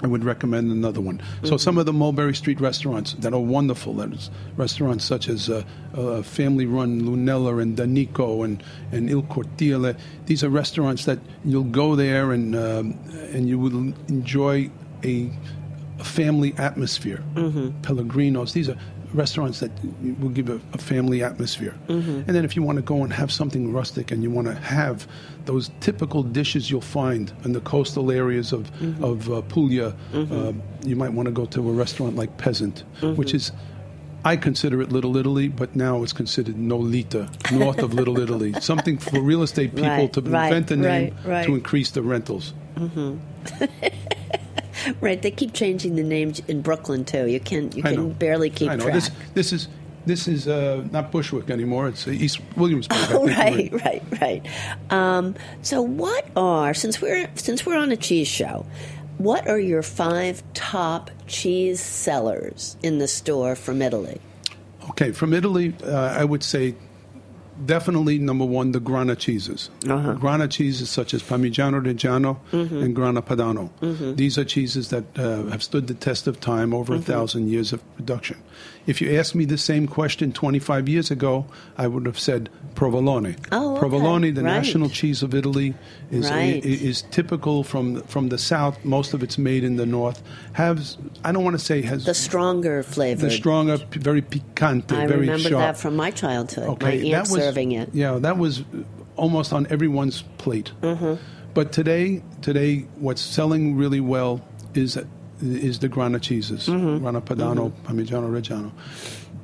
[0.04, 1.20] I would recommend another one.
[1.44, 5.50] So some of the Mulberry Street restaurants that are wonderful, that is restaurants such as
[5.50, 5.64] uh,
[5.96, 9.98] uh, family-run Lunella and Da Nico and, and Il Cortile.
[10.28, 12.94] These are restaurants that you'll go there and um,
[13.34, 13.76] and you will
[14.08, 14.70] enjoy
[15.04, 15.32] a,
[16.00, 17.24] a family atmosphere.
[17.82, 18.54] Pellegrinos.
[18.54, 18.78] These are
[19.14, 19.72] restaurants that
[20.20, 21.76] will give a, a family atmosphere.
[21.88, 22.10] Mm-hmm.
[22.10, 24.56] And then if you want to go and have something rustic and you want to
[24.56, 25.08] have
[25.46, 29.04] those typical dishes you'll find in the coastal areas of, mm-hmm.
[29.04, 33.34] of uh, Puglia, uh, you might want to go to a restaurant like Peasant, which
[33.34, 33.52] is
[34.26, 38.54] I consider it Little Italy, but now it's considered Nolita, north of Little Italy.
[38.60, 42.02] Something for real estate people Right, to right, invent a name right, to increase the
[42.02, 42.54] rentals.
[45.02, 45.22] Right.
[45.22, 47.28] They keep changing the names in Brooklyn too.
[47.28, 48.84] You can you can barely keep I know.
[48.86, 48.94] track.
[48.96, 49.68] This, this is
[50.06, 51.90] this is uh, not Bushwick anymore.
[51.90, 52.98] It's uh, East Williamsburg.
[53.12, 54.48] Oh, right, we're- right, right.
[54.90, 58.66] Um, so, what are since we're since we're on a cheese show,
[59.18, 64.22] what are your five top cheese sellers in the store from Italy?
[64.92, 66.76] Okay, from Italy, uh, I would say
[67.66, 69.70] definitely number one, the Grana cheeses.
[69.88, 70.14] Uh-huh.
[70.14, 73.70] Grana cheeses such as Parmigiano Reggiano and Grana Padano.
[74.16, 77.74] These are cheeses that uh, have stood the test of time over a thousand years
[77.74, 78.38] of production.
[78.86, 81.46] If you asked me the same question 25 years ago,
[81.78, 83.36] I would have said provolone.
[83.52, 83.80] Oh, okay.
[83.80, 84.54] Provolone, the Right.
[84.54, 85.74] national cheese of Italy,
[86.10, 86.64] is Right.
[86.64, 88.78] i- is typical from from the south.
[88.86, 90.22] Most of it's made in the north.
[90.54, 93.26] Has I don't want to say has The stronger flavor.
[93.26, 95.62] the stronger, very picante, I very remember sharp.
[95.62, 96.70] that from my childhood.
[96.70, 97.90] Okay, my that was, serving it.
[97.94, 98.64] Yeah, that was
[99.16, 100.72] almost on everyone's plate.
[100.82, 101.16] Mm-hmm.
[101.54, 104.42] But today, today, what's selling really well
[104.74, 105.00] is
[105.42, 107.04] is the Grana cheeses, Mm-hmm.
[107.04, 108.72] Grana Padano, Parmigiano Reggiano,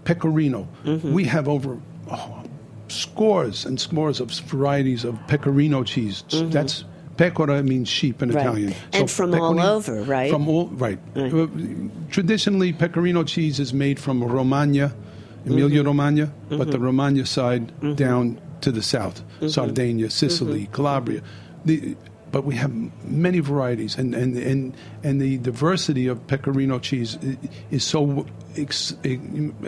[0.05, 0.67] Pecorino.
[0.85, 1.13] Mm-hmm.
[1.13, 1.77] We have over
[2.11, 2.43] oh,
[2.87, 6.23] scores and scores of varieties of Pecorino cheese.
[6.29, 6.85] That's
[7.15, 8.37] Pecora means sheep in Mm-hmm.
[8.37, 8.45] Right.
[8.45, 8.73] Italian.
[8.93, 10.31] And from all over, right?
[10.31, 10.97] From all right.
[11.15, 11.47] Uh,
[12.09, 14.93] Traditionally, Pecorino cheese is made from Romagna,
[15.45, 15.87] Emilia Mm-hmm.
[15.87, 19.47] Romagna, but the Romagna side down to the south, Mm-hmm.
[19.49, 21.21] Sardinia, Sicily, Calabria.
[21.65, 21.95] The,
[22.31, 22.71] but we have
[23.05, 24.73] many varieties, and, and, and,
[25.03, 27.17] and the diversity of Pecorino cheese
[27.69, 28.25] is so.
[28.57, 28.95] Ex,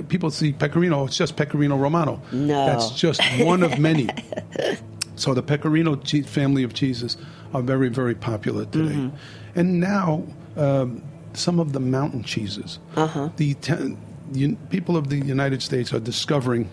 [0.08, 2.22] people see Pecorino, it's just Pecorino Romano.
[2.32, 2.66] No.
[2.66, 4.10] That's just one of many.
[5.18, 7.16] So the Pecorino cheese, family of cheeses
[7.54, 8.96] are very, very popular today.
[8.96, 9.16] Mm-hmm.
[9.58, 10.24] And now
[10.58, 11.02] um,
[11.34, 12.80] some of the mountain cheeses.
[12.98, 13.30] Uh-huh.
[13.38, 13.96] The te-
[14.36, 16.70] un- people of the United States are discovering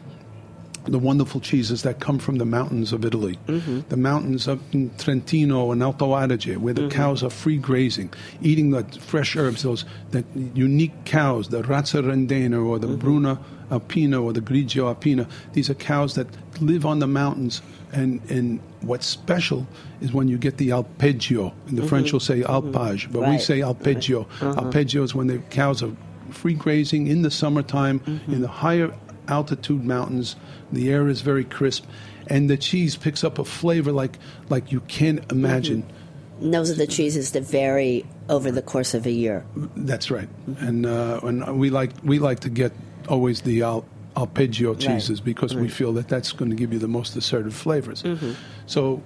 [0.85, 3.81] the wonderful cheeses that come from the mountains of Italy, mm-hmm.
[3.89, 4.61] the mountains of
[4.99, 6.91] Trentino and Alto Adige, where the mm-hmm.
[6.91, 12.65] cows are free grazing, eating the fresh herbs, those that unique cows, the Razza Rendena
[12.67, 12.97] or the mm-hmm.
[12.97, 13.39] Bruna
[13.71, 15.27] Alpina or the Grigio Alpina.
[15.55, 16.27] These are cows that
[16.61, 19.67] live on the mountains, and, and what's special
[20.01, 21.53] is when you get the alpeggio.
[21.69, 23.41] And the French will say alpage, but we Right.
[23.41, 24.27] say alpeggio.
[24.41, 24.63] Uh-huh.
[24.63, 25.93] Alpeggio is when the cows are
[26.33, 28.47] free grazing in the summertime in the mm-hmm.
[28.47, 28.95] higher
[29.29, 30.37] altitude mountains.
[30.73, 31.85] The air is very crisp,
[32.27, 34.19] and the cheese picks up a flavor like
[34.49, 35.39] like you can't mm-hmm.
[35.39, 35.87] imagine.
[36.41, 39.45] And those are the cheeses that vary over the course of a year.
[39.77, 40.65] That's right, mm-hmm.
[40.65, 42.73] and uh, and we like we like to get
[43.09, 43.85] always the al,
[44.17, 48.05] alpeggio cheeses because we feel that that's going to give you the most assertive flavors.
[48.67, 49.03] So.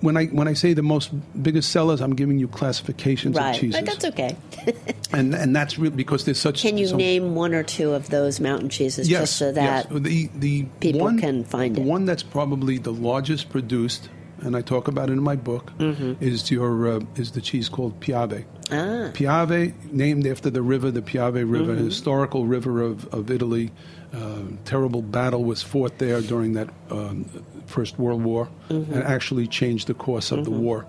[0.00, 1.10] When I when I say the most
[1.42, 3.54] biggest sellers, I'm giving you classifications Right.
[3.54, 4.36] of cheeses, But that's okay.
[5.12, 6.62] and and that's real because there's such.
[6.62, 9.86] Can you so- name one or two of those mountain cheeses yes, just so that
[9.90, 10.00] yes.
[10.02, 11.86] the the people one, can find the it?
[11.86, 14.08] one that's probably the largest produced,
[14.40, 15.72] and I talk about it in my book,
[16.20, 18.44] is your uh, is the cheese called Piave.
[18.68, 18.74] Mm-hmm.
[18.74, 19.10] Ah.
[19.14, 21.82] Piave, named after the river, the Piave River, Mm-hmm.
[21.82, 23.70] a historical river of, of Italy.
[24.12, 27.26] Uh, terrible battle was fought there during that um,
[27.66, 28.92] First World War, Mm-hmm.
[28.94, 30.86] and actually changed the course of the war.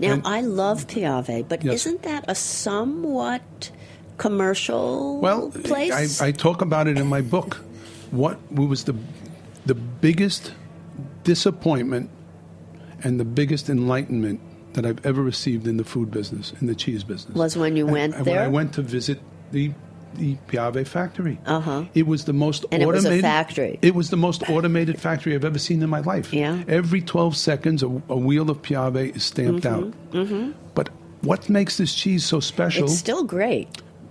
[0.00, 1.86] Now, And- I love Piave, but Yes.
[1.86, 3.70] isn't that a somewhat
[4.18, 6.20] commercial Well, place?
[6.20, 7.62] I, I talk about it in my book.
[8.10, 8.94] What was the
[9.66, 10.52] the biggest
[11.24, 12.08] disappointment
[13.02, 14.40] and the biggest enlightenment
[14.74, 17.84] that I've ever received in the food business, in the cheese business, Was when you
[17.86, 19.18] And- went and When I went to visit
[19.52, 19.72] the
[20.16, 21.38] the Piave factory.
[21.46, 21.84] Uh-huh.
[21.94, 23.78] It was the most And it was a automated factory.
[23.82, 26.32] It was the most automated factory I've ever seen in my life.
[26.32, 26.62] Yeah.
[26.68, 29.92] Every 12 seconds, a, a wheel of Piave is stamped out.
[30.12, 30.52] Mm-hmm.
[30.74, 30.88] But
[31.22, 32.84] what makes this cheese so special?
[32.84, 33.68] it's still great.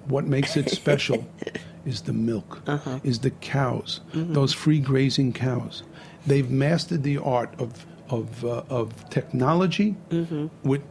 [0.07, 1.25] What makes it special
[1.85, 2.99] is the milk, Uh-huh.
[3.03, 4.33] is the cows, Mm-hmm.
[4.33, 5.83] those free grazing cows.
[6.27, 10.47] They've mastered the art of of uh, of technology Mm-hmm.
[10.67, 10.81] with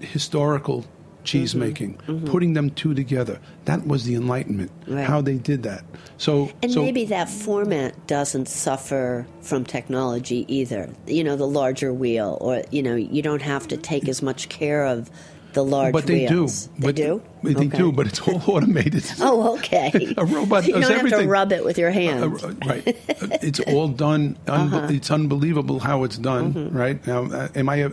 [0.00, 0.84] historical
[1.30, 1.94] cheese making,
[2.26, 3.38] putting them two together.
[3.66, 4.70] That was the enlightenment.
[4.80, 4.94] Mm-hmm.
[4.96, 5.06] Right.
[5.06, 5.82] How they did that.
[6.16, 10.88] So And so maybe that format doesn't suffer from technology either.
[11.06, 14.48] You know, the larger wheel, or you know, you don't have to take as much
[14.48, 15.10] care of
[15.54, 16.66] the large but they wheels.
[16.66, 16.72] do.
[16.80, 17.22] They but do.
[17.42, 17.78] They Okay.
[17.78, 19.04] do, but it's all automated.
[19.20, 19.90] Oh, okay.
[20.18, 21.26] A robot you does don't have everything.
[21.26, 22.44] to rub it with your hands.
[22.44, 22.86] uh, right.
[23.22, 24.36] Uh, It's all done.
[24.46, 26.70] Unbe- It's unbelievable how it's done.
[26.72, 27.90] Right now, uh, am I, a,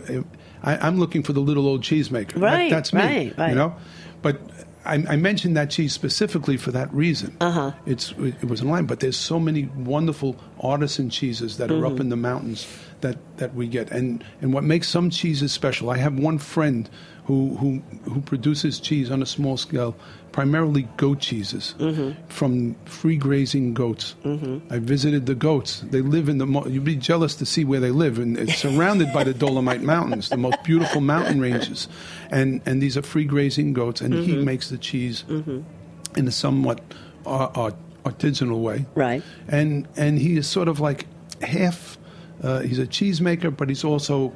[0.62, 0.76] I?
[0.76, 2.32] I'm looking for the little old cheesemaker.
[2.34, 3.00] That- Right, that's me.
[3.00, 3.48] right, right.
[3.50, 3.74] You know,
[4.22, 4.40] but.
[4.88, 7.36] I, I mentioned that cheese specifically for that reason.
[7.40, 7.72] Uh-huh.
[7.86, 11.94] It's it was in line, but there's so many wonderful artisan cheeses that are Mm-hmm.
[11.94, 12.64] up in the mountains
[13.06, 15.90] that, that we get, and and what makes some cheeses special.
[15.90, 16.88] I have one friend
[17.24, 19.94] who who who produces cheese on a small scale,
[20.32, 22.10] primarily goat cheeses Mm-hmm.
[22.28, 24.14] from free grazing goats.
[24.70, 25.82] I visited the goats.
[25.90, 26.46] They live in the.
[26.46, 29.82] Mo- you'd be jealous to see where they live, and it's surrounded by the Dolomite
[29.82, 31.88] Mountains, the most beautiful mountain ranges,
[32.30, 35.24] and and these are free grazing goats, and he makes the cheese
[36.16, 36.80] in a somewhat
[37.26, 37.70] uh, uh,
[38.04, 39.22] artisanal way, Right.
[39.48, 41.06] And and he is sort of like
[41.42, 41.98] half.
[42.42, 44.32] Uh, he's a cheesemaker, but he's also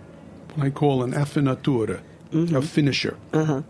[0.54, 2.00] what I call an affinatura,
[2.32, 3.16] a finisher.
[3.32, 3.62] Uh-huh.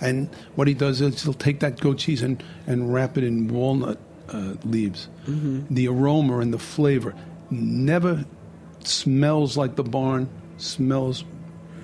[0.00, 3.48] And what he does is he'll take that goat cheese and, and wrap it in
[3.48, 5.08] walnut uh, leaves.
[5.70, 7.14] The aroma and the flavor
[7.50, 8.24] never
[8.80, 10.28] smells like the barn,
[10.58, 11.24] smells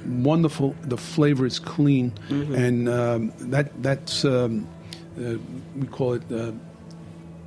[0.04, 0.74] wonderful.
[0.82, 2.12] The flavor is clean.
[2.54, 4.66] And um, that that's, um,
[5.16, 5.36] uh,
[5.76, 6.52] we call it uh,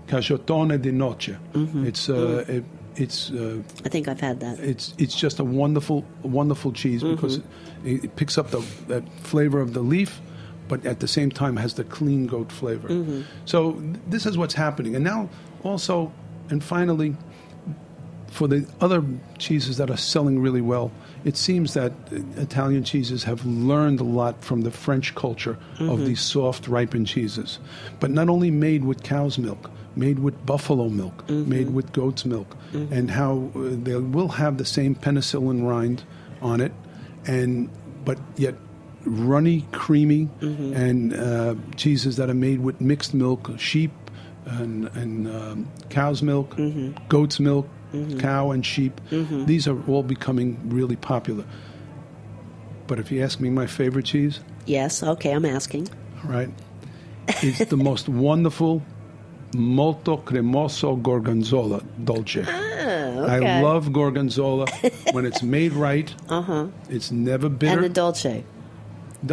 [0.07, 1.37] di noce.
[1.85, 2.63] It's, uh, it,
[2.97, 4.59] it's uh, I think I've had that.
[4.59, 7.37] it's it's just a wonderful wonderful cheese because
[7.83, 10.21] it, it picks up the that flavor of the leaf,
[10.67, 12.87] but at the same time has the clean goat flavor.
[13.45, 15.29] So th- this is what's happening, and now
[15.63, 16.11] also
[16.49, 17.15] and finally,
[18.27, 19.03] for the other
[19.39, 20.91] cheeses that are selling really well,
[21.25, 21.91] it seems that
[22.37, 27.59] Italian cheeses have learned a lot from the French culture of these soft, ripened cheeses.
[27.99, 32.55] But not only made with cow's milk, made with buffalo milk, made with goat's milk,
[32.91, 36.03] and how uh, they will have the same penicillin rind
[36.41, 36.71] on it,
[37.25, 37.69] and
[38.05, 38.55] but yet
[39.05, 43.91] runny, creamy, and uh, cheeses that are made with mixed milk, sheep
[44.45, 46.55] and, and um, cow's milk,
[47.09, 48.19] goat's milk, Mm-hmm.
[48.19, 48.99] cow and sheep.
[49.11, 49.45] Mm-hmm.
[49.45, 51.45] These are all becoming really popular.
[52.87, 55.87] But if you ask me my favorite cheese, Yes, okay, I'm asking.
[56.23, 56.49] all right,
[57.27, 58.81] it's the most wonderful
[59.55, 62.43] molto cremoso gorgonzola dolce.
[62.47, 63.59] Ah, I okay.
[63.59, 64.65] I love gorgonzola
[65.13, 66.13] when it's made right.
[66.29, 66.67] Uh-huh.
[66.89, 67.75] It's never bitter.
[67.75, 68.43] And the dolce.